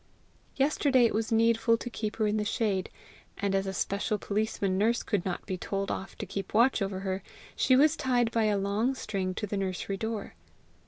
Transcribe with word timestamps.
Yesterday 0.55 1.05
it 1.05 1.13
was 1.13 1.31
needful 1.31 1.77
to 1.77 1.87
keep 1.87 2.15
her 2.15 2.25
in 2.25 2.37
the 2.37 2.43
shade; 2.43 2.89
and 3.37 3.53
as 3.53 3.67
a 3.67 3.71
special 3.71 4.17
policeman 4.17 4.75
nurse 4.75 5.03
could 5.03 5.23
not 5.23 5.45
be 5.45 5.59
told 5.59 5.91
off 5.91 6.17
to 6.17 6.25
keep 6.25 6.55
watch 6.55 6.81
over 6.81 7.01
her, 7.01 7.21
she 7.55 7.75
was 7.75 7.95
tied 7.95 8.31
by 8.31 8.45
a 8.45 8.57
long 8.57 8.95
string 8.95 9.35
to 9.35 9.45
the 9.45 9.57
nursery 9.57 9.97
door. 9.97 10.33